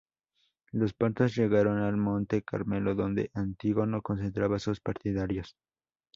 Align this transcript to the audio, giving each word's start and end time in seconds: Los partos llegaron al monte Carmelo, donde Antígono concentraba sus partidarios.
Los 0.71 0.95
partos 0.95 1.35
llegaron 1.35 1.77
al 1.77 1.95
monte 1.95 2.41
Carmelo, 2.41 2.95
donde 2.95 3.29
Antígono 3.35 4.01
concentraba 4.01 4.57
sus 4.57 4.81
partidarios. 4.81 5.55